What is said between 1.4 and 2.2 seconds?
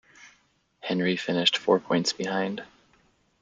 four points